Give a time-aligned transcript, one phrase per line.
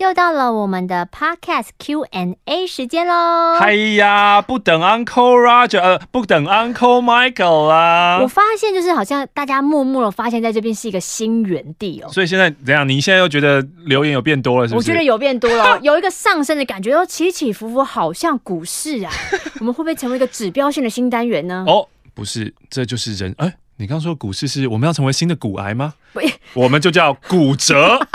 [0.00, 3.58] 又到了我们的 Podcast Q&A 时间喽！
[3.60, 8.18] 哎呀，不等 Uncle Roger，呃，不等 Uncle Michael 啦。
[8.22, 12.08] 我发现就是好像大家默默的发现，在这边是一个新园地哦。
[12.10, 12.88] 所以现在怎样？
[12.88, 14.90] 你现在又觉得留言有变多了，是不是？
[14.90, 19.12] 我觉得有变多了， 有一个上升的感觉，又起起伏伏，好像股市啊。
[19.60, 21.62] 我们会不会成为一个指标性的新单元呢？
[21.68, 23.34] 哦，不是，这就是人。
[23.36, 25.92] 哎，你刚刚说股市是我们要成为新的股癌吗？
[26.14, 26.20] 不，
[26.54, 28.00] 我们就叫骨折。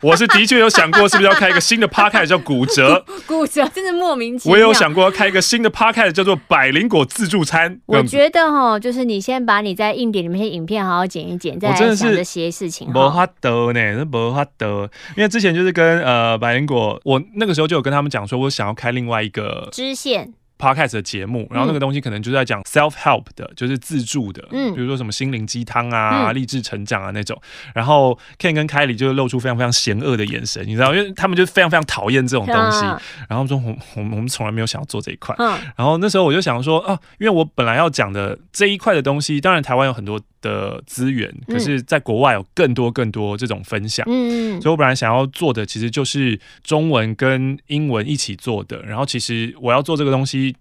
[0.00, 3.04] 我是的确有想过，是不是要开一个新的 podcast 叫骨折？
[3.26, 4.52] 骨折真的莫名其妙。
[4.52, 7.80] 我也有想过要开一个新的 podcast 叫做百灵果自助餐。
[7.86, 12.90] 我觉得哈，就是你先把你在硬碟里面的影片好好剪一剪，再来想这些事情。
[12.92, 14.88] 没法得呢，是没法得。
[15.16, 20.32] 因为之前就是跟呃百灵果，我那个时候就有跟他们讲说，我想要开另外一个支线。
[20.58, 27.40] Podcast 的节目，然后那个东西可能就是在讲 self help 的，就是自助的，嗯，比如说什么心灵鸡汤啊、励、嗯、志成长啊那种。
[27.74, 32.84] 然后 Ken 跟 Kylie 就露出非常非常邪恶的眼神，你知道，因为他们就非常非常讨厌这种东西。
[32.84, 35.34] 嗯、然后说我我我们从来没有想要做这一块。
[35.38, 40.20] 嗯、然后那时候我就想说啊，因为我本来要讲的这一块的东西，当然台湾有很多。
[40.40, 50.56] 的资源，可是在国外有更多更多这种分享，嗯，所以我本来想要做的其实就是中文跟英文一起做的，然后其实我要做这个东西。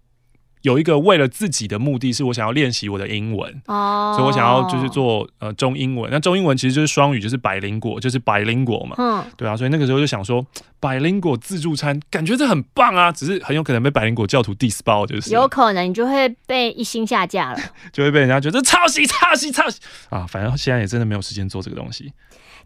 [0.68, 6.12] 有一个为了自己的目的，是我想要练习我的英文哦，所以我想要就是做呃中英文。
[6.12, 10.45] 那中英文其实就是双语，就是百灵果，就是百灵果嘛，嗯，对啊，所以那个时候就想说，
[10.82, 17.60] 百灵果自助餐，感觉这很棒啊，只是很有可能被百灵果教徒 diss 爆，就是有可能你就会被一星下架了，
[17.94, 19.80] 就会被人家觉得抄袭、抄袭、抄袭
[20.10, 20.28] 啊。
[20.28, 22.12] 反正现在也真的没有时间做这个东西。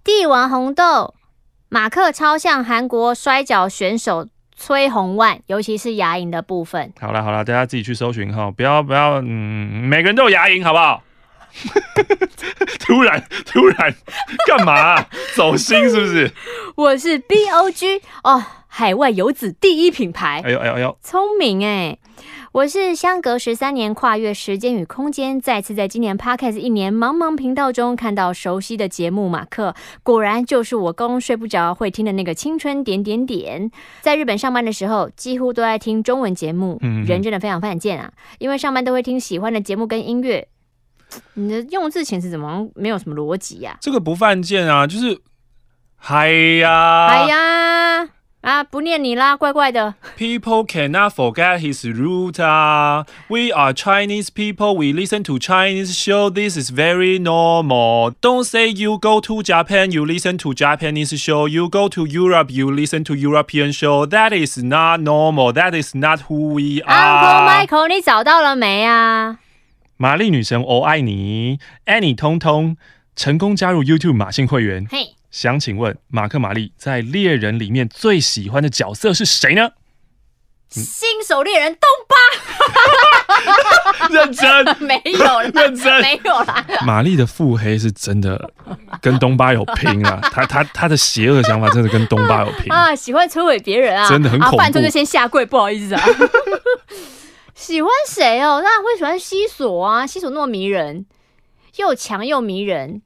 [0.04, 1.14] 帝王红豆
[1.70, 4.28] 马克超像韩国摔角选手。
[4.64, 6.94] 崔红万，尤其是牙龈的部分。
[7.00, 9.26] 好了好了，大家自己去搜寻哈，不要不要，嗯，
[9.90, 11.02] 每个人都有牙龈，好不好？
[12.80, 13.94] 突然突然
[14.48, 15.08] 干嘛、啊？
[15.36, 16.32] 走心是不是？
[16.76, 20.42] 我是 B O G 哦，海外游子第一品牌。
[20.45, 21.98] 哎呦哎呦哎呦，聪明哎。
[22.54, 29.73] 我是相隔十三年，跨越时间与空间，再次在今年 Podcast 一年茫茫频道中看到熟悉的节目马克，
[30.04, 33.72] 果然就是我刚睡不着会听的那个青春点点点。
[34.02, 38.11] 在日本上班的时候，几乎都在听中文节目，嗯、人真的非常犯贱啊！
[38.38, 40.45] 因为上班都会听喜欢的节目跟音乐。
[41.36, 43.78] 你的用字遣词怎么没有什么逻辑呀？
[43.80, 45.17] 这个不犯贱啊，就是
[45.95, 47.80] 嗨呀，嗨呀。
[48.42, 49.95] 啊，不念你啦，怪怪的。
[50.17, 53.05] People cannot forget his root 啊。
[53.29, 54.74] We are Chinese people.
[54.74, 56.30] We listen to Chinese show.
[56.30, 58.13] This is very normal.
[58.20, 61.48] Don't say you go to Japan, you listen to Japanese show.
[61.48, 64.07] You go to Europe, you listen to European show.
[64.07, 65.52] That is not normal.
[65.52, 66.86] That is not who we are.
[66.86, 69.39] Uncle Michael，你找到了没啊？
[69.97, 71.58] 玛丽女神，我爱你。
[71.86, 72.77] Annie 通通
[73.17, 74.86] 成功加入 YouTube 马信会员。
[74.89, 75.17] 嘿。
[75.31, 79.71] 想请问马克玛丽在猎人里面最喜欢的角色是谁呢？
[80.69, 82.15] 新手猎人东巴，
[84.09, 86.65] 认真 没有了，认真没有啦。
[86.86, 88.52] 玛丽的腹黑是真的
[89.02, 94.58] 跟东巴有拼啊，他他他的邪恶想法真的跟东巴有拼啊，喜欢摧毁别人啊，真的很恐怖。
[94.58, 96.02] 犯错就先下跪，不好意思啊。
[97.53, 98.61] 喜欢谁哦？
[98.61, 101.05] 当然会喜欢西索啊，西索那么迷人，
[101.77, 103.02] 又强又迷人。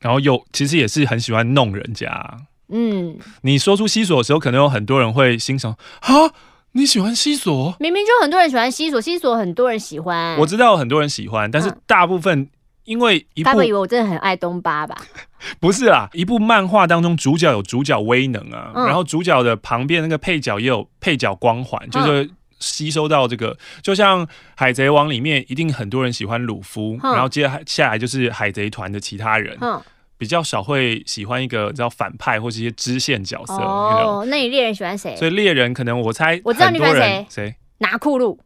[0.00, 2.38] 然后又其实也是很喜欢弄人家，
[2.68, 6.32] 嗯，你说出西索的时候，可能有很多人会心想啊，
[6.72, 7.74] 你喜欢西索？
[7.80, 12.48] 明明就很多人喜欢西索，西索很多人喜欢，我知道很多人喜欢，但是大部分
[12.84, 14.96] 因为一部，他们以为我真的很爱东巴吧？
[15.60, 24.26] 不是啦，一部漫画当中主角有主角威能啊，嗯、然后主角的旁边那个配角也有配角光环，就是吸收到这个，就像
[24.56, 29.82] 海贼王里面一定很多人喜欢鲁夫，嗯、然后接下来就是海贼团的其他人，嗯。
[30.20, 34.24] 比较少会喜欢一个叫反派或是一些支线角色哦。
[34.26, 35.14] 那你猎人喜欢谁？
[35.14, 37.26] 所以猎人可能我猜我知道你喜欢谁？
[37.30, 37.54] 谁？
[37.78, 38.40] 拿库路。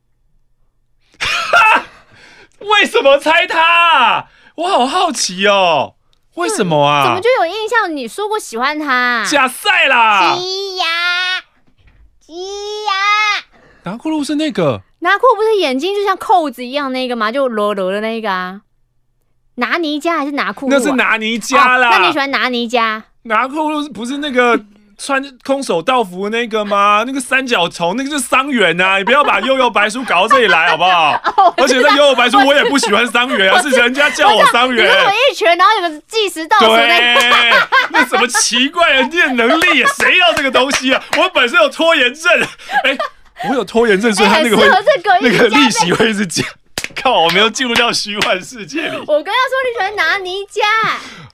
[2.60, 4.28] 为什么猜他？
[4.56, 5.94] 我好好奇哦。
[6.34, 7.04] 为什么啊？
[7.06, 7.96] 怎么就有印象？
[7.96, 9.24] 你说过喜欢他？
[9.26, 10.36] 假赛啦！
[10.36, 10.84] 鸡呀，
[12.20, 12.34] 鸡
[12.84, 12.92] 呀。
[13.84, 14.80] 拿库路是那个？
[15.00, 17.32] 拿库不是眼睛就像扣子一样那个吗？
[17.32, 18.60] 就罗罗的那个啊。
[19.56, 20.72] 拿尼加还是拿库路？
[20.72, 21.88] 那是拿尼加啦。
[21.88, 21.90] 哦。
[21.98, 23.04] 那你喜欢拿尼加？
[23.24, 24.58] 拿库路不是那个
[24.96, 27.04] 穿空手道服的那个吗？
[27.06, 28.98] 那个三角虫，那个就是桑原啊！
[28.98, 31.20] 你不要把悠悠白书搞到这里来好不好？
[31.36, 34.86] 哦、而且那悠悠白书我也不喜欢桑原啊， 是人家叫我桑原。
[34.88, 36.66] 我一拳，然后有个计时倒数。
[36.76, 37.52] 对，
[37.90, 39.82] 那什么奇怪的念能力？
[39.82, 41.02] 啊谁要这个东西啊？
[41.18, 42.32] 我本身有拖延症，
[42.84, 42.98] 哎、欸，
[43.48, 44.82] 我有拖延症，所以他那个会、欸、
[45.20, 46.44] 那个利息会一直减。
[46.94, 47.22] 靠！
[47.22, 48.96] 我没有进入到虚幻世界里。
[49.06, 50.62] 我跟他说你喜欢拿尼加。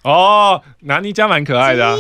[0.02, 1.96] 哦，拿尼加蛮可爱的、啊。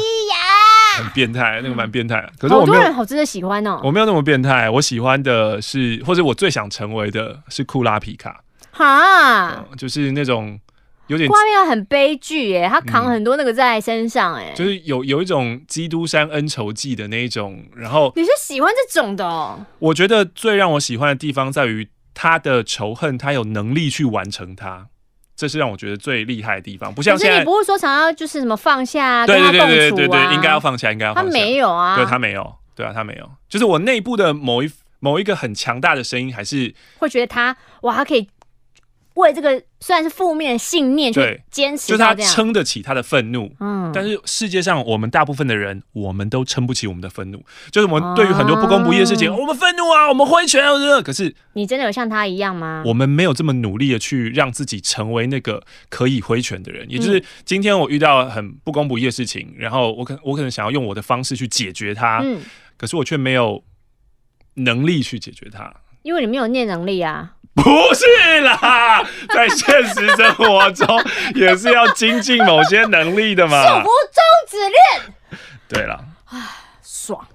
[0.98, 2.24] 很变态，那个蛮变态。
[2.38, 3.80] 可是好多人好真的喜欢哦。
[3.82, 8.40] 我没有那么变态，我喜欢的是，或者我最想成为的是库拉皮卡。
[8.70, 10.58] 哈，就是那种
[11.08, 11.28] 有点。
[11.28, 14.52] 库拉皮卡很悲剧耶，他扛很多那个在身上哎。
[14.54, 19.66] 就是有有一种基督山恩仇记的那一种，然后你是喜欢这种的哦？
[19.80, 24.86] 我觉得最让我喜欢的地方在于他的仇恨，他有能力去完成它。
[25.36, 31.30] 这是让我觉得最厉害的地方，不像现在，可是你不会说想要就是什么放下，对对对对对对对，应该要放下，应该要放下。
[31.30, 38.28] 他没有啊，对他没有，对啊，他没有，就是我内部的某一某一个很强大的声音，还是会觉得他哇，他可以。
[39.18, 43.52] 为这个虽然是负面的信念去坚持，就是他撑得起他的愤怒。
[43.60, 47.44] 嗯，但是世界上我们大部分的人，我们都撑不起我们的愤怒。
[47.70, 52.82] 就是我们对于很多不公不义的事情，我们愤怒啊，我们挥拳啊，可是你真的有像他一样吗？
[52.86, 56.86] 我们没有这么努力的去让自己成为那个可以挥拳的人。
[56.88, 62.40] 也就是今天我遇到很不公不义的事情，然后我可我可能想要用我的方式去解决它，嗯，
[62.76, 63.64] 可是我却没有
[64.54, 67.34] 能力去解决它，因为你没有念能力啊。
[67.54, 67.62] 不
[67.94, 69.02] 是啦，
[69.34, 70.86] 在现实生活中
[71.34, 73.62] 也是要精进某些能力的嘛。
[73.66, 75.14] 手扶中指链。
[75.68, 77.26] 对了，啊，爽，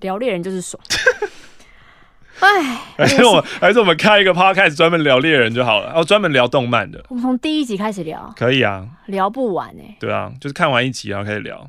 [0.00, 0.82] 聊猎人就是爽。
[2.40, 2.62] 哎，
[2.96, 7.04] 还是我还是我们开一个 podcast 专门聊猎人就好了，然后专门聊动漫的。
[7.10, 9.96] 我们从第一集开始聊，可以啊，聊不完哎、欸。
[10.00, 11.68] 对啊，就是看完一集然后开始聊。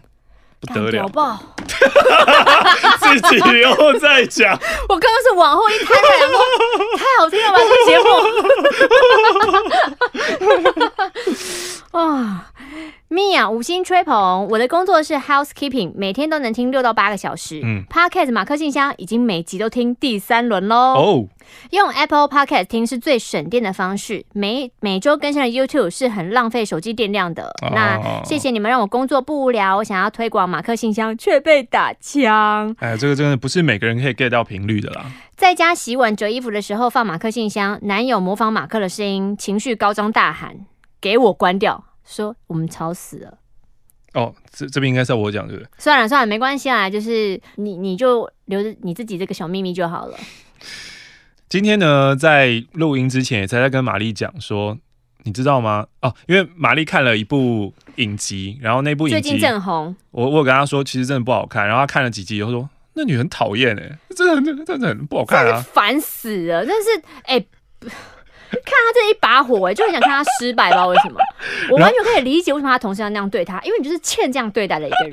[0.61, 1.09] 不得了！
[3.01, 4.57] 自己又在讲。
[4.87, 6.35] 我刚刚是往后一摊，然后
[6.97, 7.57] 太好听了吧？
[7.59, 7.97] 这个节
[11.91, 12.45] 目啊。
[13.11, 17.59] Mia 五星吹捧，我的工作是 housekeeping，每天都能听六到八个小时。
[17.61, 20.75] 嗯，Podcast 马克信箱已经每集都听第三轮喽。
[20.77, 21.27] 哦，
[21.71, 24.25] 用 Apple Podcast 听是最省电的方式。
[24.31, 27.47] 每每周更新的 YouTube 是很浪费手机电量的。
[27.63, 29.75] 哦、那谢谢你们让我工作不无聊。
[29.75, 32.73] 我想要推广马克信箱却被打枪。
[32.79, 35.03] 哎，这个真的不是每个人可以 get 到频率的啦。
[35.35, 40.59] 在家洗碗折衣服的时候放马克信箱，男友模仿马克的声音，情绪高涨大喊
[41.01, 43.37] ：“给我关掉！”说我们吵死了
[44.13, 45.69] 哦，这这边应该是要我讲对不对？
[45.77, 50.17] 算了算了，没关系啊，就是你你就留着你自己这个小秘密就好了。
[51.47, 54.77] 今天呢，在录音之前也才在跟玛丽讲说，
[55.23, 55.87] 你知道吗？
[56.01, 66.89] 哦，因为玛丽看了一部影集，然后那部影集最近正红，我我有跟她说，其实真的不好看，然后她看了几集以后说，那女很讨厌哎，真的真的真的很不好看啊，烦死了，但是
[67.23, 67.35] 哎。
[67.35, 67.47] 欸
[68.59, 71.19] 看他这一把火，哎，就很想看他失败，不知道为什么。
[71.71, 75.12] 我完全可以理解为什么他同事要那样对他，因为你就是欠这样对待的一个人。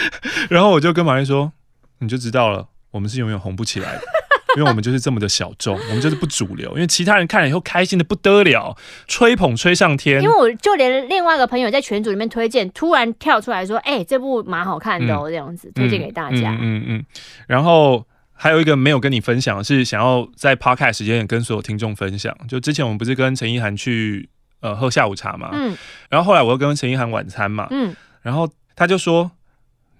[0.48, 1.52] 然后我就跟马丽说，
[1.98, 4.02] 你就知道了，我们是永远红不起来的，
[4.56, 6.70] 因为我们就是这么的小众，我们就是不主流。
[6.72, 8.76] 因为其他人看了以后开心的不得了，
[9.06, 10.22] 吹捧吹上天。
[10.22, 16.56] 因为我就连另外一个朋友在群组里面推荐，突然跳出来说，哎、欸，这部蛮好看的，哦，这样子推荐给大家。
[16.60, 17.04] 嗯嗯，
[17.46, 18.04] 然后。
[18.40, 22.32] 还有一个没有跟你分享，是想要在 podcast 时间跟所有听众分享。
[22.48, 24.28] 就之前我们不是跟陈意涵去
[24.60, 25.76] 呃喝下午茶嘛，嗯，
[26.08, 29.32] 然后后来我又跟陈意涵晚餐嘛，嗯，然后他就说：“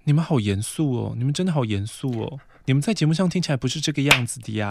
[0.05, 4.69] 你们好严肃哦，你们真的好严肃哦，你们在节目上听起来不是这个样子的呀。”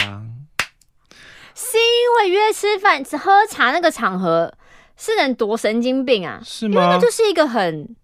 [1.54, 4.54] 是因为约吃饭喝茶那个场合
[4.96, 6.40] 是能多神经病啊？
[6.42, 6.74] 是吗？
[6.80, 7.94] 因为那就是一个很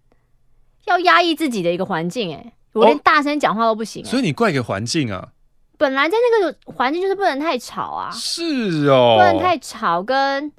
[0.85, 5.29] 要压抑自己的一个环境，哎，我连大声讲话都不行，所以你怪个环境啊。
[5.77, 10.01] 本来在那个环境就是不能太吵啊，是哦，不能太吵。
[10.01, 10.51] 跟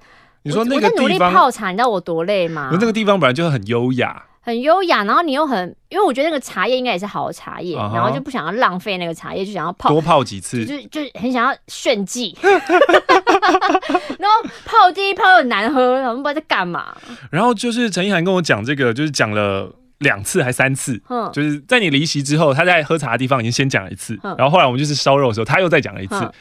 [0.43, 2.71] 你说那个地方，我在努力泡茶，你知道我多累吗？
[2.73, 5.05] 那个地方本来就很优雅，很优雅。
[5.05, 7.95] 然后你又很，因为我觉得那个茶叶应该也是好的茶叶，uh huh.
[7.95, 12.37] 然后就不想要浪费那个茶叶，就想要泡多泡几次，就就很想要炫技。
[12.43, 16.97] 然后泡第一泡又难喝，我们不知道在干嘛。
[17.31, 19.73] 然后就是陈意涵跟我讲这个，就是讲了。
[20.01, 26.33] 两次还三次，嗯，就是在你离席之后，他在喝茶的地方已经先讲了一次，嗯、然后后来我们就是烧肉的时候，他又再讲了一次，嗯、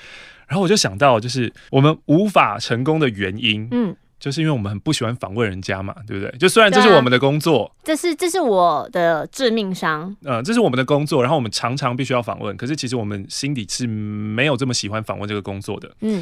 [0.48, 6.38] 然后我就想到，就是我们无法成功的原因，嗯，就是因为我们很不喜欢访问人家嘛，对不对？
[6.38, 16.22] 就虽然这是我们的工作，这是这是我的致命伤，嗯，这是我们的工作，然后我们常常必须要访问，可是其实我们心底是没有这么喜欢访问这个工作的，嗯，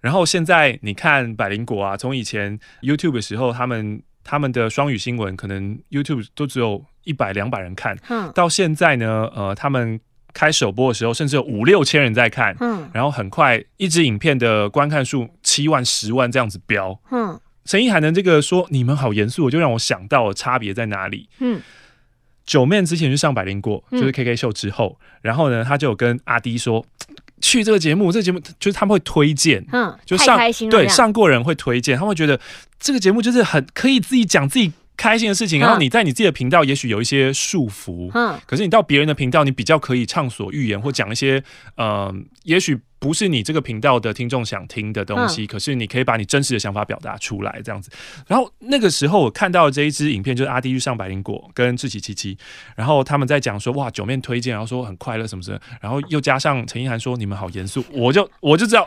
[0.00, 4.00] 然后现在你看百灵果啊，从以前 YouTube 的时候，他们。
[4.22, 9.98] 他们的双语新闻可能 YouTube 都只有一百两百人看，嗯，到现在呢，呃，他们
[10.32, 21.60] 开首播的时候，甚至有五六千人在看，嗯，然后很快一支影片的观看数七万、十万这样子飙，嗯，陈意涵的这个说你们好严肃，我就让我想到了差别在哪里，嗯，
[22.44, 26.84] 九面之前去上百灵过，就是 KK 秀之后，嗯、然后呢，他就有跟阿迪说。
[27.40, 30.38] 去这个节目，这个节目就是他们会推荐，嗯，就上
[30.70, 32.38] 对上过人会推荐，他们会觉得
[32.78, 35.60] 这个节目就是很可以自己讲自己开心的事情。
[35.60, 41.42] 然后你在你自己的频道，也许有一些束缚，嗯，可是你到别人的频道，你比较可以畅所欲言，或讲一些，
[41.76, 42.78] 呃，也许。
[43.00, 47.90] 不是你这个频道的听众想听的东西，嗯、可是你可以把你真实的想法表达出来，这样子。
[48.28, 52.38] 然后那个时候我看到这一支影片，就是阿弟去上百灵果跟志奇七七，
[52.76, 58.86] 然后他们在讲说哇九面推荐，然后说很快乐什么什么，然后又加上陈意涵说你们好严肃，我就我就知道。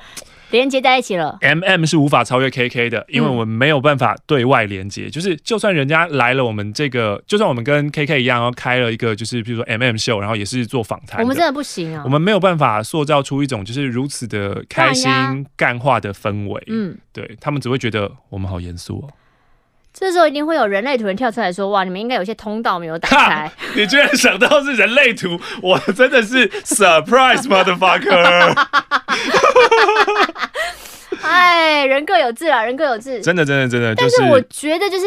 [0.54, 1.36] 连接在一起了。
[1.42, 5.06] M M 是无法超越 K K 的，因为我们没有办法对外连接。
[5.08, 11.22] 嗯、就是就算人家来了，我们这个就算我们跟 K K 一样，然后开了一个就是比如说 M M 秀，然后也是做访谈。
[11.22, 15.12] 我们真的不行啊，我们没有办法塑造出一种就是如此的开心
[15.58, 16.64] 干话的氛围。
[16.68, 19.10] 嗯，对他们只会觉得我们好严肃哦。
[19.92, 28.56] 这时候一定会有人类图人跳出来说：“哇，你们应该有些通道没有打开。”你居然想到是人类图，我真的是 surprise motherfucker！
[31.24, 33.96] 哎，人各有志啊，人各有志，真的，真的，真的。
[33.96, 35.06] 但是我觉得，就是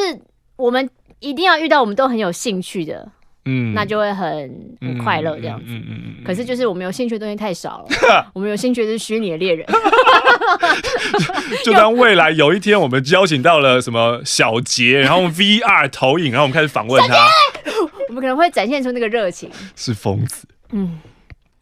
[0.57, 0.89] 我们
[1.21, 3.09] 一定要遇到我们都很有兴趣的。
[3.49, 5.67] 嗯，那就会很很快乐这样子。
[5.69, 6.25] 嗯嗯嗯。
[6.25, 8.27] 可是就是我们有兴趣的东西太少了。
[8.35, 9.65] 我们有兴趣的是虚拟的猎人。
[11.65, 17.29] 就当未来有一天我们邀请到了什么小杰，然后 VR 投影，然后我们开始访问他，
[18.09, 19.49] 我们可能会展现出那个热情。
[19.77, 20.49] 是疯子。
[20.73, 20.99] 嗯。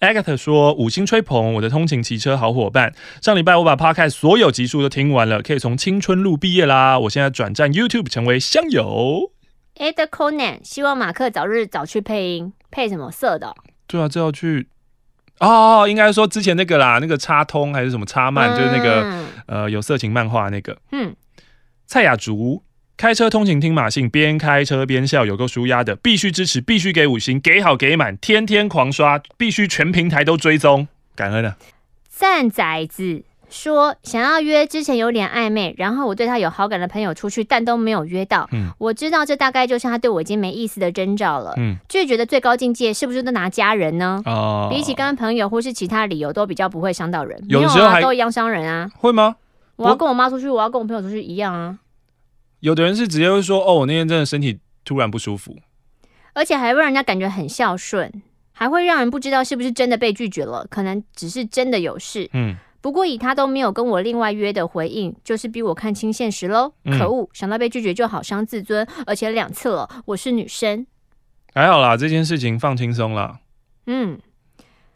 [0.04, 2.94] Agatha 说：“五星吹捧我的通勤骑车好伙伴。
[3.22, 6.98] 上礼拜我把 Podcast 所有集数都听完了，可以从青春路毕业啦。
[6.98, 9.32] 我现在转战 YouTube 成为乡友。”
[9.76, 13.54] Ed Conan 希望马克早日早去配音，配什么色的？
[13.88, 14.68] 对啊，这要去
[15.40, 20.78] 哦，应该说之前那个啦，那个插通还是什么插漫，嗯、就是那个呃有色情漫画那个。
[20.92, 21.16] 嗯，
[21.86, 22.62] 蔡雅竹
[22.96, 30.86] 开车通勤听马信，边开车边笑，有够舒压的，必须支持，必须给五星，给好给满，天天狂刷，必须全平台都追踪，
[31.16, 31.56] 感恩啊！
[32.08, 33.24] 赞仔子。
[33.50, 38.48] 说想要约之前有点暧昧，然后我对他有好感的朋友出去，但都没有约到。
[38.52, 41.52] 嗯，我知道这大概就是他对我已经没意思的征兆了。
[41.56, 44.20] 嗯，拒绝的最高境界是不是都拿家人呢？
[44.24, 47.40] 哦，比起跟朋友或是其他理由，都比较不会伤到人。
[47.48, 48.90] 有的时候还都一样伤人啊。
[48.96, 49.36] 会吗？
[49.76, 51.78] 我要跟我妈出去，我要跟我朋友出去一样啊。
[52.64, 55.54] 有的人是直接会说：“哦，我那天真的身体突然不舒服。”
[56.32, 58.10] 而且还会让人家感觉很孝顺，
[58.52, 62.30] 还会让人不知道是不是真的被拒绝了，可能只是真的有事。
[62.32, 62.56] 嗯。
[62.80, 66.72] 不过以他都没有跟我另外约的回应，就是逼我看清现实喽。
[66.86, 69.86] 嗯、可恶，想到被拒绝就好伤自尊，而且两次了。
[70.06, 70.86] 我是女生，
[71.54, 73.40] 还好啦，这件事情放轻松啦。
[73.86, 74.18] 嗯，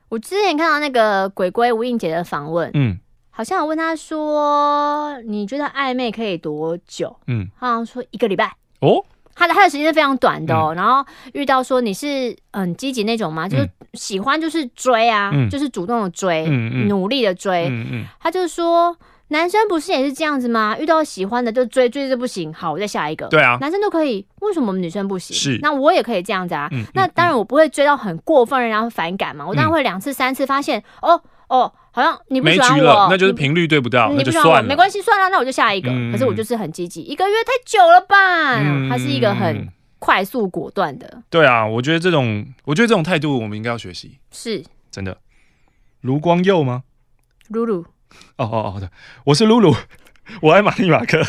[0.09, 2.99] 我之前看到那个鬼鬼吴映洁的访问，嗯，
[3.38, 7.16] 好像我问他说，你觉得暧昧可以多久？
[7.28, 8.52] 嗯，他好像说一个礼拜。
[8.80, 9.04] 哦。
[9.33, 13.47] 他的他的时间是非常短的哦，嗯、然后遇到说你是很积极那种吗？
[13.47, 17.68] 嗯、就是喜欢就是追啊，嗯、就是主动的追，嗯嗯、努力的追。
[17.68, 18.97] 嗯嗯、他就说
[19.28, 20.76] 男生不是也是这样子吗？
[20.76, 23.28] 遇到喜欢的就追，追着不行，好，我再下一个。
[23.28, 25.37] 对啊，男生都可以，为什么我们女生不行？
[25.37, 26.68] 是，那我也可以这样子啊。
[26.73, 29.47] 嗯、那当然我不会追到很过分，让人家反感嘛。
[29.47, 31.23] 我当然会两次三次发现哦。
[31.49, 35.90] 哦，好像你不喜欢我，那就是频率对不到，你那就算了，没关系，算了，那我就下一个。
[35.90, 38.61] 嗯、可是我就是很积极，一个月太久了吧？
[38.61, 39.67] 嗯、他是一个很
[39.99, 41.23] 快速果断的。
[41.31, 44.19] 对啊，我觉得这种，我觉得这种态度我们应该要学习。
[44.31, 45.19] 是，真的。
[46.02, 46.85] 卢光佑吗？
[47.49, 47.85] 露露。
[48.37, 48.88] 哦哦哦，对，
[49.25, 49.75] 我是露露，
[50.43, 51.23] 我爱玛丽马克。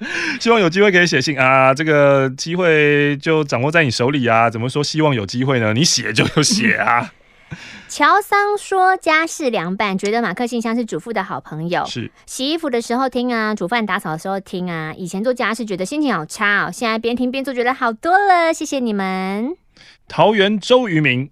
[0.40, 4.50] 希望有机会可以写信啊，这个机会就掌握在你手里啊。
[4.50, 5.72] 怎么说希望有机会呢？
[5.72, 7.12] 你写就有写啊。
[7.90, 11.84] 乔桑说：“家事凉拌，觉得马克信箱是主妇的好朋友。
[11.86, 14.94] 是洗衣服的时候听啊，煮饭打扫的时候听啊。
[14.96, 18.54] 以前做家事觉得心情好差哦，现在边听边做觉得好多了。
[18.54, 19.56] 谢谢你们。”
[20.06, 21.30] 桃园周渝民，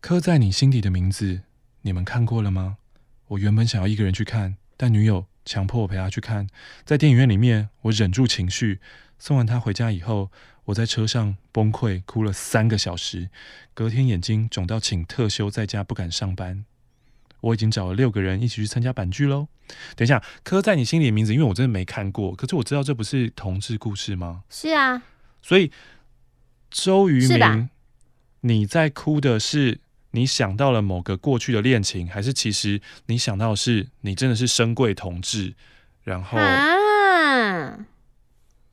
[0.00, 1.42] 刻在你心底的名字，
[1.82, 2.78] 你们看过了吗？
[3.28, 6.48] 我原本想要一个人去看，但女友强迫我陪她去看。
[6.84, 8.80] 在电影院里面，我忍住情绪，
[9.18, 10.30] 送完他回家以后。
[10.66, 13.30] 我在车上崩溃哭了三个小时，
[13.72, 16.64] 隔天眼睛肿到请特休在家，不敢上班。
[17.40, 19.46] 我已经找了六个人一起去参加版剧喽。
[19.94, 24.42] 等一下，刻在你心里的名字，因为我真的没看过，可是我知道这不是同志故事吗？
[24.50, 25.00] 是啊。
[25.40, 25.70] 所以
[26.68, 27.70] 周渝民，
[28.40, 29.78] 你在哭的是
[30.10, 35.54] 你想到了某个过去的恋情，还是其实你想到的是你真的是深贵同志？
[36.02, 36.36] 然后。
[36.38, 36.74] 啊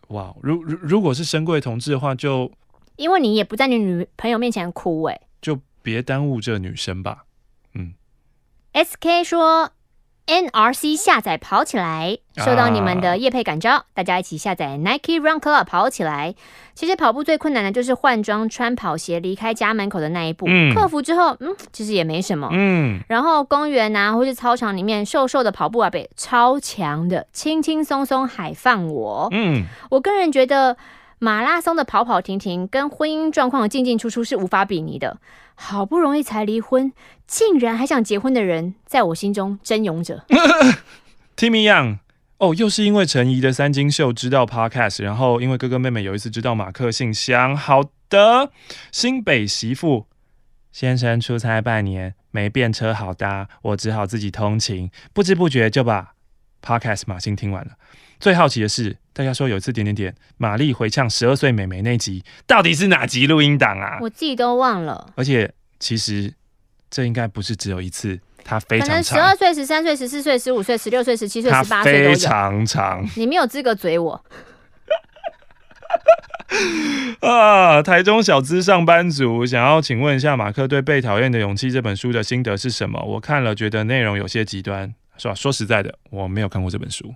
[0.10, 2.52] 哇，如如如果是深贵同志的话，就
[2.98, 7.26] 因为你也不在你女朋友面前哭哎，就别耽误这女生吧。
[7.74, 7.94] 嗯
[8.74, 9.72] ，SK 说。
[10.26, 16.34] NRC 下载跑起来，受到你们的业配感召，啊、大家一起下载 Nike Run Club 跑起来。
[16.74, 20.46] 其实跑步最困难的就是换装、穿跑鞋离开家门口的那一步。
[20.48, 22.50] 嗯、克服之后，嗯，其实也没什么。
[22.52, 29.28] 嗯，然后公园啊，或是操场里面，瘦瘦的跑步啊，被超强的，轻轻松松海放我。
[29.32, 30.78] 嗯，我个人觉得
[31.24, 35.22] 马拉松的跑跑停停，跟婚姻状况进进出出是无法比拟的。
[35.56, 36.92] 好不容易才离婚，
[37.26, 40.26] 竟然还想结婚的人，在我心中真勇者。
[41.38, 42.00] Timmy Young，
[42.40, 47.56] 哦，又是因为陈怡的三金秀知道 Podcast，然后因为哥哥妹妹有一次知道马克信箱。
[47.56, 48.52] 好的，
[48.92, 50.08] 新北媳妇
[50.74, 56.16] 先生出差半年没便车好搭，我只好自己通勤，不知不觉就把
[56.62, 57.72] Podcast 马信听完了。
[58.24, 63.98] 最好奇的是，大家说有一次点点点，玛丽回呛十二岁美眉那集，到底是哪集录音档啊？
[64.00, 65.12] 我自己都忘了。
[65.18, 66.34] 而且其实
[66.90, 68.18] 这应该不是只有一次。
[68.46, 72.10] 他非常长，可能十二岁、十三岁、十四岁、十五岁、十六岁、十七岁、十八岁都有。
[72.12, 74.24] 非常长，你没有资格嘴我。
[77.20, 77.84] 啊！
[77.84, 83.04] 台中小资上班族想要请问一下，马克对《被讨厌的勇气》这本书的心得是什么？
[83.04, 85.36] 我看了，觉得内容有些极端，是吧？
[85.36, 87.14] 说实在的，我没有看过这本书。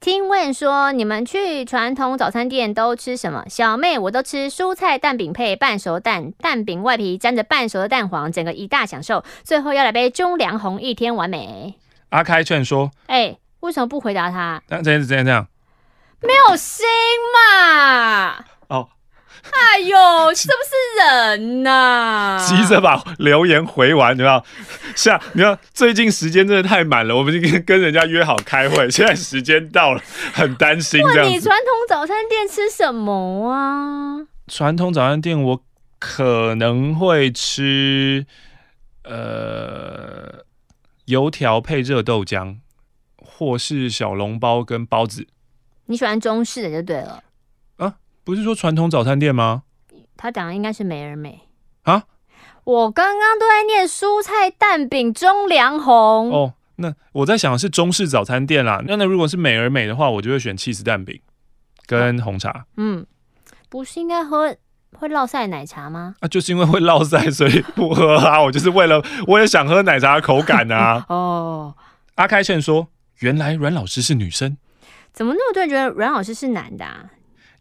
[0.00, 3.44] 听问说，你们去传统早餐店都吃什么？
[3.50, 9.22] 小妹，我都吃蔬菜蛋饼配半熟蛋，蛋饼外皮沾着半熟的蛋黄，整个一大享受。
[9.44, 11.74] 最后要来杯中粮红，一天完美。
[12.08, 14.62] 阿开劝说：“哎、欸，为什么不回答他？
[14.68, 15.46] 这样这样这样这样，
[16.22, 16.86] 没有心
[17.34, 18.88] 嘛？”哦。
[19.42, 19.96] 哎呦，
[20.34, 22.38] 是不是人呐、啊？
[22.46, 24.44] 急着把留言回完，你知道？
[24.96, 31.26] 像你看，最近时间真的太满了，我们已经跟人家约好开会， 现在时间到了，很担心这样。
[31.28, 34.26] 你传统早餐店吃什么啊？
[34.48, 35.62] 传统早餐店我
[35.98, 38.26] 可能会吃，
[39.04, 40.44] 呃，
[41.04, 42.56] 油条配热豆浆，
[43.16, 45.26] 或是小笼包跟包子。
[45.86, 47.22] 你喜欢中式的就对了。
[48.24, 49.62] 不是说传统早餐店吗？
[50.16, 51.40] 他讲的应该是美而美
[51.84, 52.04] 啊！
[52.64, 56.54] 我刚刚都在念蔬菜蛋饼中粮红哦。
[56.76, 58.82] 那我在想的是中式早餐店啦。
[58.86, 61.18] 那那如果是美而美的话，我就会选起司蛋饼
[61.86, 62.50] 跟红茶。
[62.50, 63.06] 啊、嗯，
[63.68, 64.54] 不是应该喝
[64.92, 66.14] 会落晒奶茶吗？
[66.20, 68.40] 啊，就是因为会落晒，所以不喝啊。
[68.44, 71.06] 我就是为了我也想喝奶茶的口感啊。
[71.08, 71.74] 哦，
[72.16, 72.88] 阿开劝说，
[73.20, 74.58] 原来阮老师是女生，
[75.12, 77.10] 怎么那么多人觉得阮老师是男的啊？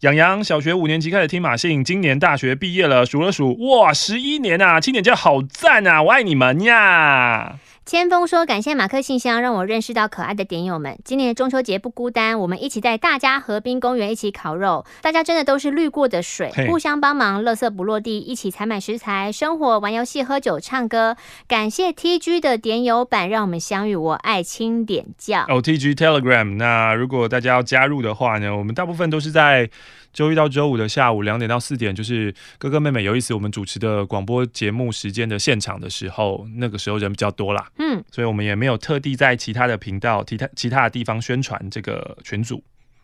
[0.01, 4.79] 洋洋小学五年级开始听马信，今年大学毕业了，数了数，哇，十一年啊！
[4.79, 7.59] 青年教好赞啊，我爱你们呀！
[7.89, 10.99] 千锋说：“感谢马克信箱，让我认识到可爱的点友们。
[11.04, 21.17] 今年的中秋节不孤单，我们一起在大家河滨公园一起烤肉，大家真的都是滤过的水，互相帮忙，垃圾不落地，一起采买食材、生活、玩游戏、喝酒、唱歌。
[21.47, 23.95] 感谢 TG 的点友版，让我们相遇。
[23.95, 26.58] 我爱清点教哦，TG Telegram。
[26.58, 29.67] 那如果大家要加入的话呢，我们大部分都是在。”
[30.12, 37.72] 周一到周五的下午两点到四点，就是哥哥妹妹有意思，我们主持的广播节目时间的现场的时候，那个时候人比较多啦。
[37.78, 42.63] 嗯，所以我们也没有特地在其他的频道、其他其他的地方宣传这个群组。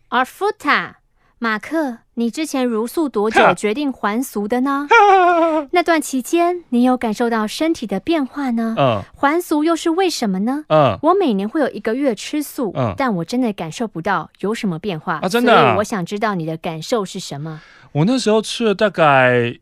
[0.09, 1.04] Arfuta。
[1.37, 4.87] 马克，你之前茹素多久决定还俗的呢？
[5.71, 8.73] 那段期间，你有感受到身体的变化呢？
[8.79, 10.63] 嗯，还俗又是为什么呢？
[10.69, 15.53] 嗯，我每年会有一个月吃素，嗯，但我真的感受不到有什么变化啊，真的。
[15.53, 17.61] 所以我想知道你的感受是什么？
[17.91, 19.59] 我那时候吃了大概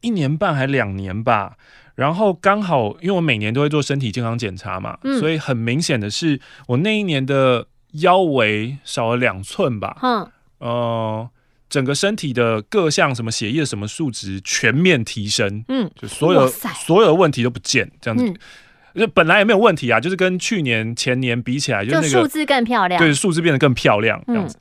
[0.00, 1.56] 一年半还两年吧，
[1.96, 9.98] 然后刚好因为我每年都会做身体健康检查嘛，嗯，所以很明显的是，我那一年的腰围少了两寸吧。
[10.02, 10.30] 嗯。
[10.58, 11.28] 呃，
[11.68, 18.24] 整个身体的各项什么血液什么数值全面提升，嗯，就所有所有的问题都不见，这样子，
[18.94, 24.56] 就、嗯、本来也没有问题啊，就是跟去年前年比起来，就那个数字更漂亮，对，数字变得更漂亮，这样子。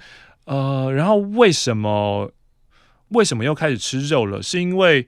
[0.46, 2.32] 嗯、呃，然后为什么
[3.10, 4.42] 为什么又开始吃肉了？
[4.42, 5.08] 是因为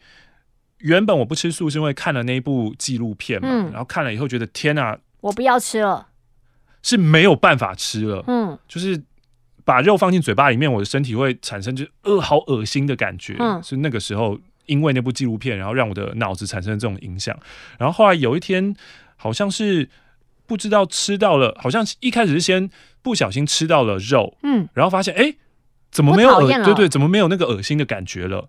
[0.78, 6.08] 原本我不吃素，是因为看了那一部纪录片嘛，嗯、然后看了以后觉得天啊，我不要吃了，
[6.82, 9.04] 是没有办法吃了，嗯，就是。
[9.68, 13.36] 把肉放进嘴巴里面，我的身体会产生就是呃好恶心的感觉。
[13.38, 17.38] 嗯，是那个时候，因为那部纪录片，然后让我的脑子产生了这种影响。
[17.78, 18.74] 然后后来有一天，
[19.18, 19.90] 好像是
[20.46, 22.70] 不知道吃到了，好像一开始是先
[23.02, 25.36] 不小心吃到了肉，嗯，然后发现哎，
[25.92, 26.48] 怎么没有恶？
[26.64, 28.48] 对对，怎么没有那个恶心的感觉了？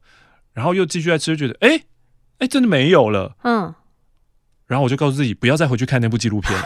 [0.52, 1.80] 然后又继续在吃，觉得哎
[2.38, 3.34] 哎，真的没有了。
[3.42, 3.74] 嗯，
[4.68, 6.56] 然后我就告诉自己，不要再回去看那部纪录片。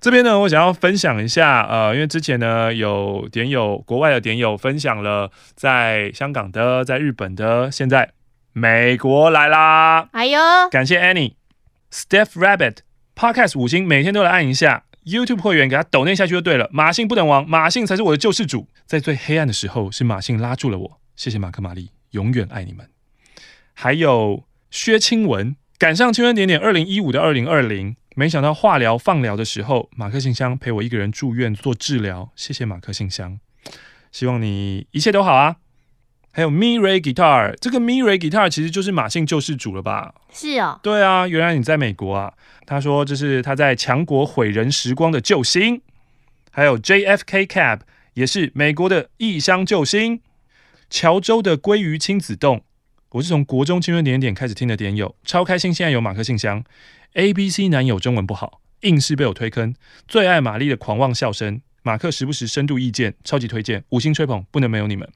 [0.00, 8.12] 这边呢，我想要分享一下，呃，因为之前呢有点友国外的点友分享了在香港的、在日本的，现在
[8.54, 10.08] 美国来啦！
[10.12, 12.78] 哎呦，感谢 Annie，Steph Rabbit
[13.14, 16.70] Podcast 五星，每天都来按一下 YouTube 会员，给他抖内下去就对了。
[16.72, 21.00] 马信不等王，马信才是我的救世主，在最黑暗的时候，是马信拉住了我。
[21.14, 22.88] 谢谢马克玛丽，永远爱你们。
[23.74, 25.56] 还有薛清文。
[25.78, 32.30] 赶上青春点点二零一五的二零二零，没想到化疗放疗的时候，马克信箱陪我一个人住院做治疗。
[32.34, 33.38] 谢谢马克信箱，
[34.10, 35.56] 希望你一切都好啊。
[36.32, 40.14] 还有 Miray Guitar，这个 Miray Guitar 其实就是马姓救世主了吧？
[40.32, 40.78] 是哦。
[40.82, 42.34] 对啊，原来你在美国啊。
[42.66, 45.82] 他说这是他在强国毁人时光的救星。
[46.52, 47.80] 还有 JFK Cab
[48.14, 50.20] 也是美国的异乡救星。
[50.88, 52.62] 乔州的鲑鱼亲子丼，
[53.12, 55.74] 我是从国中青春点点开始听的点友，超开心。
[55.74, 56.62] 现在有马克信箱。
[57.14, 59.74] ABC 男友中文不好，硬是被我推坑。
[60.06, 65.10] 最爱玛丽的狂妄笑声，马克时不时深度意见，超级推荐，五星吹捧，不能没有你们。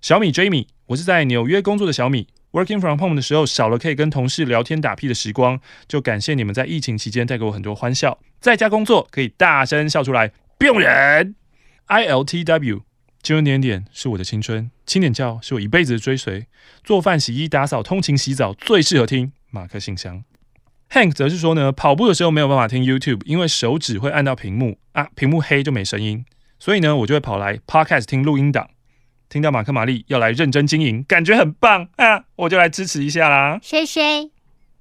[0.00, 8.18] 小米 Jamie，我是在纽约工作的小米，Working from home 的时候少了可以跟同事聊天打屁的时光，就感谢你们在疫情期间带给我很多欢笑。
[8.40, 11.36] 在家工作可以大声笑出来，不用忍。
[11.86, 12.80] ILTW，
[13.22, 16.46] 青春点点是我的青春，青点教是我一辈子的追随。
[16.82, 20.24] 做饭、洗衣、打扫、通勤、洗澡最适合听马克信箱。
[20.90, 26.24] Hank 则是说呢，跑步的时候没有办法听 YouTube，因为手指会按到屏幕啊，屏幕黑就没声音，
[26.58, 28.70] 所以呢，我就会跑来 Podcast 听录音档。
[29.28, 32.24] 听到马克玛丽要来认真经营，感觉很棒啊！
[32.36, 33.58] 我就来支持一下啦。
[33.62, 34.37] 谢谢。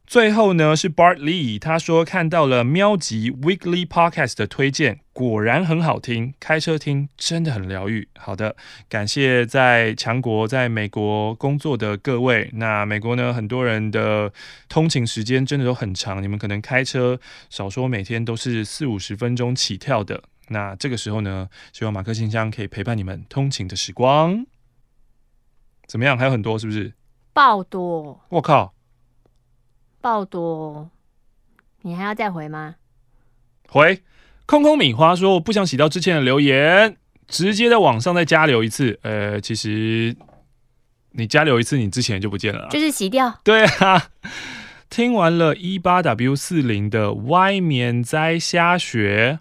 [0.08, 8.08] 最后呢是 Bart Lee，他说看到了喵集 Weekly Podcast 的推荐，果然很好听，开车听真的很疗愈。
[8.18, 8.56] 好的，
[8.88, 12.50] 感谢在强国在美国工作的各位。
[12.54, 14.32] 那美国呢，很多人的
[14.70, 20.24] 通勤时间真的都很长，你们可能开车少说每天都是四五十分钟起跳的。
[20.48, 24.46] 那这个时候呢，希望马克信箱可以陪伴你们通勤的时光。
[25.86, 26.18] 怎么样？
[26.18, 26.94] 还有很多是不是？
[27.34, 28.22] 爆多！
[28.30, 28.74] 我靠！
[30.08, 30.90] 爆多！
[31.82, 32.76] 你还要再回吗？
[33.68, 34.02] 回。
[34.46, 36.96] 空空米花说：“我不想洗掉之前的留言，
[37.28, 40.16] 直接在网上再加留一次。”呃，其实
[41.12, 42.70] 你加留一次，你之前就不见了。
[42.72, 43.42] 就是洗掉。
[43.44, 44.08] 对啊。
[44.90, 49.40] 听完了一八 W 四零的外面在下雪。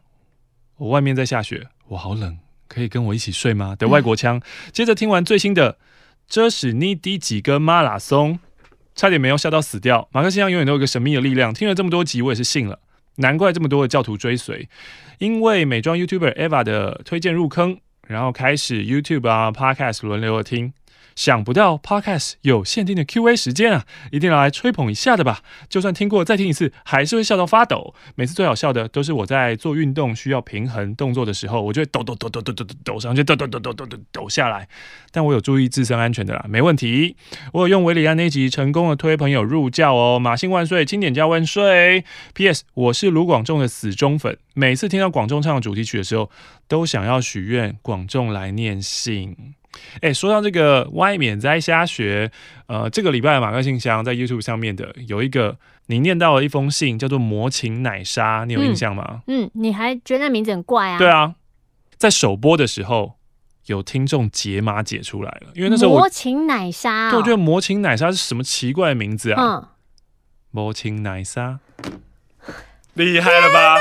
[0.79, 3.77] 我外面在下雪，我好冷，可以跟我一起睡吗？
[3.77, 4.39] 的外国腔。
[4.39, 4.43] 嗯、
[4.75, 5.79] 接着听完最新的，
[6.27, 8.41] 这是你第几个马拉松？
[8.97, 10.09] 差点没有笑到死掉。
[10.11, 12.81] 马克信箱永远都有一个神秘的力量，听了这么多集，我也是信了。
[13.17, 14.69] 难怪这么多的教徒追随，
[15.19, 17.79] 因为美妆 YouTuber Eva 的推荐入坑，
[18.09, 20.73] 然后开始 YouTube 啊 Podcast 轮流的听。
[21.17, 25.41] 想不到 Podcast 有限定的 Q&A 时间啊，一定要来吹捧一下的吧！
[25.69, 27.95] 就算听过再听一次，还是会笑到发抖。
[28.15, 34.69] 每次最好笑的都是我在做运动需要平衡动作的时候，我就会抖抖抖抖抖抖抖抖上去，抖抖抖抖抖抖抖下来。
[35.11, 37.17] 但我有注意自身安全的啦，没问题。
[37.55, 42.05] 我有用韦礼安那集成功的推朋友入教哦，马信万岁，钦点加万岁。
[42.35, 42.65] P.S.
[42.75, 46.31] 我是卢广仲的死忠粉，每次听到广仲唱主题曲的时候，
[46.69, 49.35] 都想要许愿广仲来念信。
[50.01, 52.31] 哎，说到这个外面在下雪，
[52.67, 59.23] 呃，这个礼拜马克信箱在 YouTube 上面的有一个你念到了一封信，叫做“魔琴奶沙”，你有印象吗？
[59.27, 60.99] 嗯，嗯，你还觉得那名字很怪啊？
[60.99, 61.35] 对啊，
[61.97, 63.15] 在首播的时候
[63.67, 69.43] 有听众解码解出来了，因为那时候魔琴奶沙、哦，对，我觉得魔琴奶沙是什么奇怪的名字啊？
[69.43, 69.69] 嗯，
[70.51, 71.61] 魔琴奶沙，
[72.95, 73.77] 厉害了吧？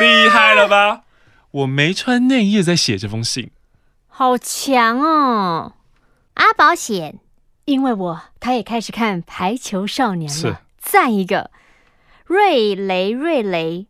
[0.00, 1.02] 厉害了吧？
[1.50, 3.50] 我没穿内衣在写这封信。
[4.20, 5.72] 好强哦，
[6.34, 7.20] 阿宝险，
[7.64, 11.50] 因为我他也开始看《排球少年》了，赞一个。
[12.26, 13.86] 瑞雷瑞雷，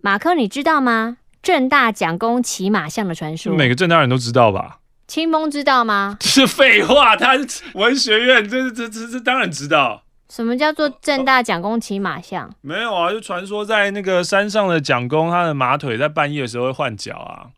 [0.00, 1.16] 马克你知道吗？
[1.42, 4.78] 正大蒋公骑马像的传说，每个正大人都知道吧？
[5.08, 6.18] 清风知道吗？
[6.20, 7.32] 是废话，他
[7.72, 10.04] 文学院，这这这这当然知道。
[10.28, 12.48] 什么叫做正大蒋公骑马像？
[12.60, 17.50] 没有啊，就传说在那个山上的蒋公，他的马腿在半夜的时候会换脚啊。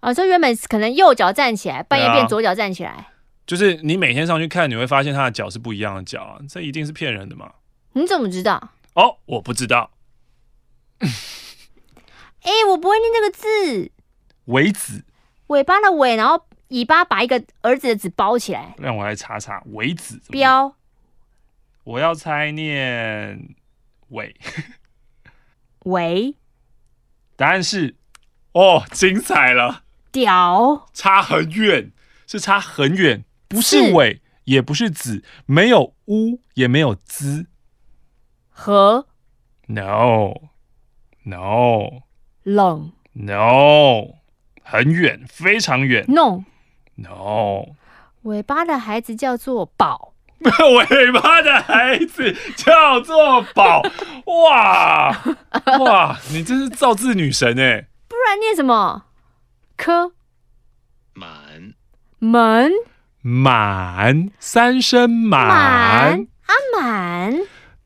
[0.00, 3.08] 啊，这原本可能右脚站起来，半夜变左脚站起来，啊。
[3.46, 7.52] 就是你每天上去看，你会发现他的脚是不一样的脚啊，这一定是骗人的嘛？
[7.92, 8.72] 你怎么知道？
[8.94, 9.90] 哦，我不知道。
[11.00, 13.90] 哎、欸，我不会念这个字。
[14.46, 15.04] 尾子，
[15.48, 18.74] 尾巴的尾，然后尾巴把一个儿子的子包起来。
[18.78, 20.20] 让我来查查，尾子。
[20.30, 20.74] 标。
[21.84, 23.54] 我要猜念
[24.08, 24.34] 尾。
[25.86, 26.36] 尾。
[27.36, 27.96] 答案是，
[28.52, 29.82] 哦，精彩了。
[30.12, 31.92] 屌，差很远，
[32.26, 37.46] 是差很远，不是尾，也不是子，没有乌，也没有兹，
[38.48, 39.06] 和
[39.68, 40.40] ，no，no，
[42.42, 44.14] 冷，no，
[44.62, 47.74] 很远，非常远，no，no，
[48.22, 53.82] 尾巴的孩子叫做宝，尾巴的孩子叫做宝，
[54.26, 55.16] 哇
[55.78, 59.04] 哇，你真是造字女神哎， 不然念什么？
[59.80, 60.12] 科
[61.14, 61.72] 满
[62.18, 62.70] 满
[63.22, 67.34] 满三声满阿满，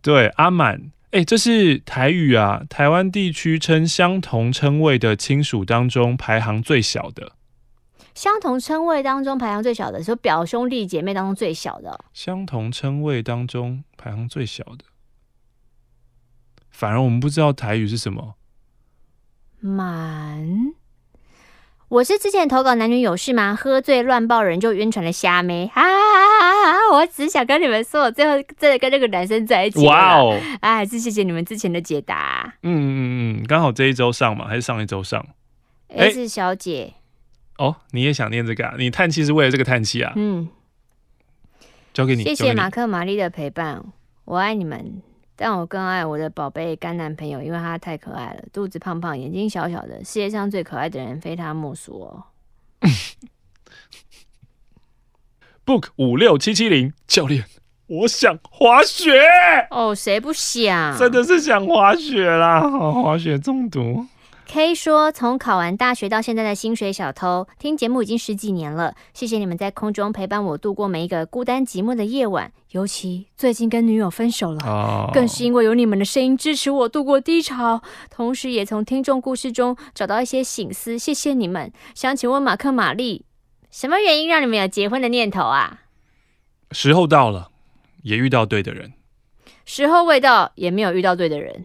[0.03, 7.37] 对阿满，哎、欸，这是台语啊，台湾地区称相同称谓的亲属当中排行最小的。
[8.13, 12.05] 相同称谓当中排行最小的，说表兄弟姐妹当中最小的。
[12.13, 14.85] 相同称谓当中排行最小的，
[16.71, 18.35] 反而我们不知道台语是什么。
[19.61, 20.75] 满。
[21.95, 23.55] 我是之前投稿男女有事吗？
[23.55, 25.81] 喝醉乱抱人就晕船的虾妹啊，
[26.93, 29.87] 我只想跟你们说，我最后真的跟那个男生在一起。
[29.87, 30.37] 哇哦！
[30.61, 32.53] 哎，还是谢谢你们之前的解答。
[32.65, 35.25] 嗯嗯嗯，刚好这一周上嘛，还是上一周上
[35.87, 36.95] ？S 小姐，
[37.59, 38.75] 哦，你也想念这个啊？
[38.77, 40.13] 你叹气是为了这个叹气啊？
[40.17, 40.49] 嗯，
[41.93, 42.25] 交给你。
[42.25, 43.85] 谢谢马克玛丽的陪伴，
[44.25, 45.01] 我爱你们。
[45.37, 52.25] 但我更爱我的宝贝干男朋友，因为他太可爱了，肚子胖胖，眼睛小小的，世界上最可爱的人非他莫属哦。
[55.67, 57.45] Book 五六七七零教练，
[57.87, 59.19] 我想滑雪
[59.71, 60.97] 哦，谁不想？
[60.99, 64.07] 真的是想滑雪啦，滑雪中毒。
[64.55, 68.95] K 说：“从考完大学到现在的薪水小偷，听节目已经十几年了。
[69.13, 72.53] 谢谢你们在空中陪伴我度过每一个孤单寂寞的夜晚。
[72.71, 75.13] 尤其最近跟女友分手了，oh.
[75.13, 80.97] 更是因为有你们的声音支持我度过低潮，同时也从听众故事中找到一些醒思。
[80.97, 81.73] 谢谢你们。
[81.97, 83.25] 想请问马克、玛丽，
[83.73, 85.81] 什么原因让你们有结婚的念头啊？
[86.71, 87.51] 时候到了，
[88.05, 88.91] 也遇到对的人；
[89.65, 91.65] 时候未到，也没有遇到对的人。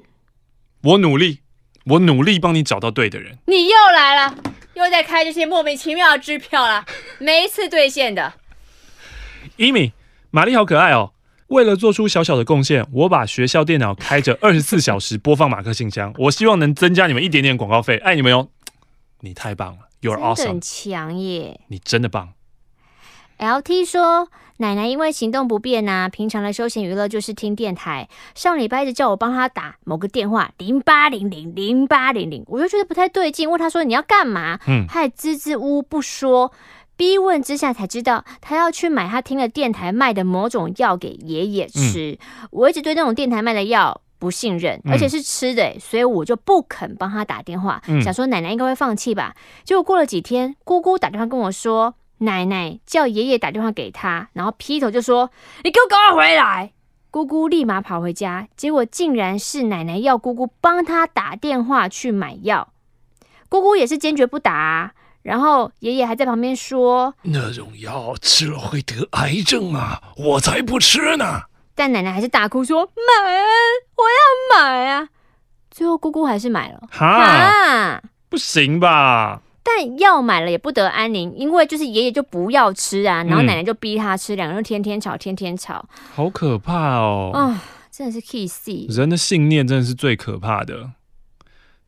[0.82, 1.42] 我努力。”
[1.86, 3.38] 我努力帮你找到对的人。
[3.46, 4.36] 你又来了，
[4.74, 6.86] 又在开这些莫名其妙的支票了，
[7.20, 8.34] 每一次兑现的。
[9.58, 9.94] 伊米，
[10.32, 11.14] 玛丽好可爱哦。
[11.48, 16.14] 为了做出小小的贡献，我把学校电脑开着二十四小时播放马克信箱。
[16.18, 17.98] 我希望能增加你们一点点广告费。
[17.98, 18.50] 爱你们哟！
[19.22, 21.60] 你太棒了，You're awesome，很强耶！
[21.70, 22.34] 你真的棒。
[23.40, 24.30] LT 说。
[24.62, 28.10] 奶奶因为行动不便呐、啊，平常的休闲娱乐就是听电台。
[28.36, 34.60] 上礼拜一直叫我帮她打某个电话，零八零零零八零零，我就觉得不太对劲，问她说你要干嘛？
[34.68, 36.52] 嗯，她还支支吾吾不说，
[36.98, 42.12] 逼问之下才知道他要去买他听了电台卖的某种药给爷爷吃。
[42.12, 49.34] 嗯、我一直对那种电台卖的药不信任，而且是吃的，所以我就不肯帮他打电话，嗯、想说奶奶应该会放弃吧。
[49.64, 51.96] 结果过了几天，姑姑打电话跟我说。
[52.20, 55.32] 奶奶叫爷爷打电话给他，然后劈头就说
[55.64, 56.74] ：“你给我赶快回来！”
[57.12, 62.72] 姑姑立马跑回家，结果竟然是奶奶要姑姑帮她打电话去买药。
[63.50, 64.92] 姑姑也是坚决不打啊，
[65.24, 71.42] 然后爷爷还在旁边说：“那种药吃了会得癌症啊，我才不吃呢！”
[71.74, 73.46] 但奶奶还是大哭说：“买啊，
[73.96, 75.10] 我要买啊！”
[75.72, 76.82] 最后姑姑还是买了。
[76.92, 79.42] 哈，不行吧？
[79.78, 87.32] 但药买了也不得安宁，因为就是爷爷就不要吃啊，然后奶奶就逼他吃，两个人天天吵，天天吵，好可怕哦！
[87.34, 90.92] 啊，真的是 kiss 人的信念真的是最可怕的。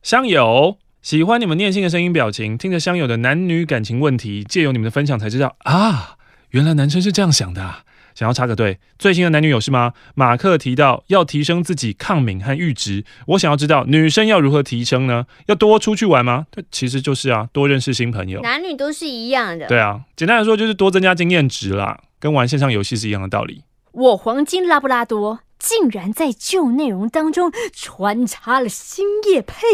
[0.02, 6.16] 香友喜欢你们念信的声音表情，听着香友的男女感情问题，借由你们的分享才知道啊，
[6.50, 7.84] 原来男生是这样想的啊。
[8.14, 9.92] 想要插个队，最新的男女有事吗？
[10.14, 15.26] 马克提到要提升自己抗敏和阈值，我想要知道女生要如何提升呢？
[15.46, 16.46] 要多出去玩吗？
[16.70, 18.40] 其实就是啊，多认识新朋友。
[18.40, 19.66] 男女都是一样的。
[19.66, 23.64] 对啊，简单来说就是多增加经验值啦，跟玩线上游戏是一样的道理。
[23.92, 25.40] 我黄金拉布拉多。
[25.62, 29.64] 竟然在旧内容当中穿插了新叶配，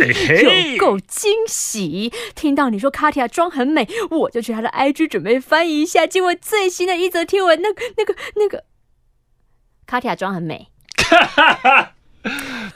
[0.43, 2.13] 有够惊喜！
[2.35, 8.65] 听到你说卡提亚妆很美，我就去他的 IG 准备翻译一下，结果最新的一则贴文，那个、那个、那个
[9.87, 10.69] 卡提亚妆很美。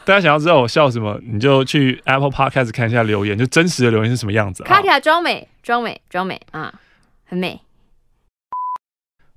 [0.06, 4.62] 大家想要知道我笑什么，你就去 Apple Podcast 看一下留言，就真实的留言是什么样子。
[4.62, 6.80] 卡提亚妆美，妆美，妆美啊，
[7.26, 7.60] 很美。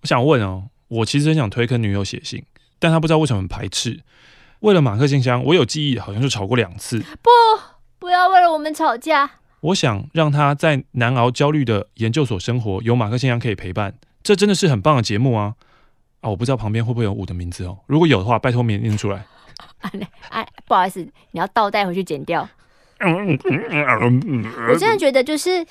[0.02, 2.46] 我想问哦，我其实很想推坑女友写信。
[2.80, 4.02] 但他不知道为什么很排斥。
[4.60, 7.00] 为了马克信箱，我有记忆，好像就吵过两次。
[7.22, 7.30] 不，
[8.00, 9.30] 不要为了我们吵架。
[9.62, 15.56] 我想让他在难熬焦虑的研究所生活，有马克信箱可以陪伴，这真的是很棒的节目啊！
[16.22, 17.80] 啊，我不知道旁边会不会有我的名字哦。
[17.88, 19.26] 如果有的话，拜托念念出来。
[19.82, 19.92] 啊，
[20.30, 22.48] 啊，不好意思，你要倒带回去剪掉。
[24.70, 25.66] 我真的觉得就是。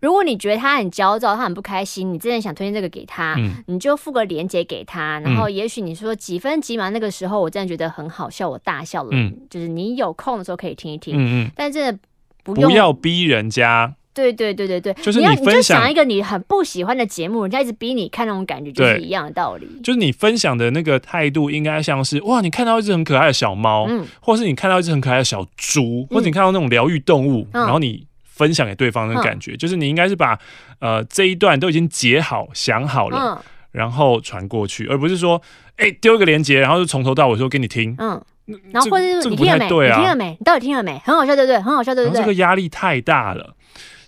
[0.00, 9.10] 如果你觉得他很焦躁，他很不开心，你真的想推荐这个给他，嗯、你就附个链接给他，然后也许你说几分几秒那个时候，我真的觉得很好笑，我大笑了。
[9.12, 11.98] 嗯、就是你有空的时候可以听一听，嗯嗯，但真的
[12.42, 13.94] 不用不要逼人家。
[14.12, 19.66] 对对对对对，就是你，你要你就想一个你很不喜欢的节目，人家一直逼你看那种感觉，就是一样的道理。
[19.84, 28.08] 就是你分享的那个态度，应该像是哇，你看到一只很可爱的小猫，嗯，或是你看到一只很可爱的小猪，或者你看到那种疗愈动物，嗯、然后你。
[28.40, 30.38] 分享给对方的感觉，嗯、就是你应该是把
[30.78, 35.40] 呃这一段都已经截好、想好了，嗯、然后传过去，而不是说，
[35.76, 37.94] 哎、欸，丢一个链接，然后就从头到尾说给你听。
[37.98, 38.24] 嗯，
[38.72, 39.64] 然后或者是你听了没？
[39.66, 40.30] 你听了没？
[40.38, 40.98] 你到底听了没？
[41.04, 41.60] 很好笑，对不对？
[41.60, 42.20] 很好笑，对不对？
[42.20, 43.54] 这个压力太大了。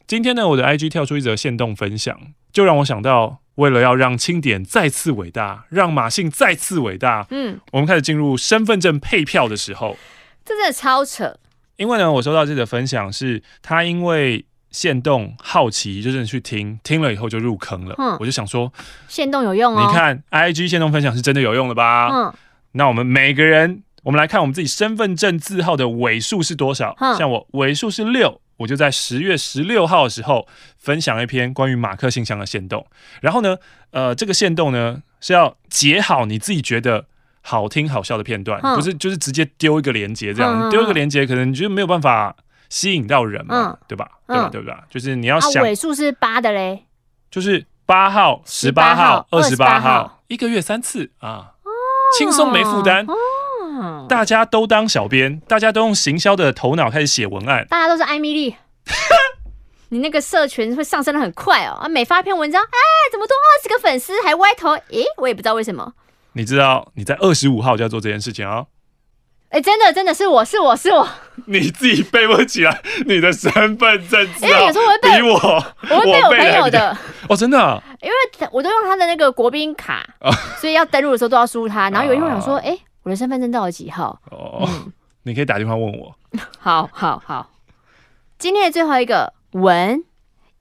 [0.06, 2.18] 今天呢，我的 IG 跳出一则限动分享，
[2.52, 9.96] 就让我想到，为了要让清点再次伟大，让马信再次伟大，嗯，我们开始进入身份证配票的时候，
[10.44, 11.36] 这真的超扯。
[11.76, 17.94] 因为呢，我收到这个分享是他因为限动好奇，就真的去听，听了以后就入坑了。
[17.98, 18.72] 嗯，我就想说，
[19.08, 19.86] 限动有用哦。
[19.86, 22.08] 你看 IG 限动分享是真的有用的吧？
[22.12, 22.34] 嗯，
[22.72, 26.96] 那我们每个人，我们来看我们自己身份证字号的尾数是多少？
[27.00, 28.40] 嗯，像我尾数是六。
[28.58, 30.46] 我就在十月十六号的时候
[30.78, 32.86] 分享了一篇关于马克信箱的限动，
[33.20, 33.56] 然后呢，
[33.90, 37.06] 呃，这个限动呢是要截好你自己觉得
[37.42, 42.34] 好听好笑的片段，嗯、不是就是直接丢一个连接这样，丢、嗯、一个连接可能你觉得没有办法
[42.70, 44.08] 吸引到人嘛，嗯、对吧？
[44.26, 44.48] 对吧？
[44.50, 44.84] 对吧？
[44.88, 46.86] 就是你要想尾数是八的嘞，
[47.30, 51.52] 就是八号、十八号、二十八号，一个月三次啊，
[52.18, 53.04] 轻松没负担。
[53.06, 53.14] 哦
[54.08, 58.54] 大家都当小编，大家都用行销的头脑开始写文案，大家都是艾米丽。
[59.88, 61.88] 你那个社群会上升的很快哦啊！
[61.88, 62.78] 每发一篇文章，哎，
[63.10, 64.70] 怎么多二十个粉丝还歪头？
[64.70, 65.92] 诶，我也不知道为什么。
[66.34, 68.66] 你知道你在二十五号就要做这件事情哦？
[69.50, 71.06] 哎，真的真的是我是我是我，
[71.46, 75.34] 你自己背不起来你的身份证字，因为有时候我会背我，
[75.90, 76.96] 我会背我朋友的
[77.28, 80.02] 哦，真的，因为我都用他的那个国宾卡，
[80.58, 81.90] 所以要登录的时候都要输他。
[81.90, 82.78] 然后有一天我想说，哎。
[83.04, 84.16] 我的身份证到底几号？
[84.30, 84.92] 哦，嗯、
[85.24, 86.14] 你可以打电话问我。
[86.60, 87.50] 好好好，
[88.38, 90.04] 今天的最后一个文，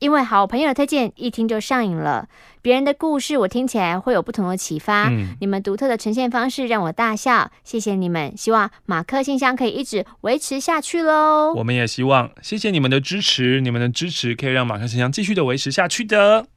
[0.02, 2.28] 因为好朋友的推荐，一听就上瘾了。
[2.64, 5.10] 别人的故事我听起来会有不同的启发。
[5.10, 8.36] 嗯、你们独特的呈现方式让我大笑，谢谢你们。
[8.36, 11.54] 希望马克信箱可以一直维持下去喽。
[11.56, 16.48] 我们也希望，谢谢你们的支持，你们的支持可以让马克信箱继续的维持下去的。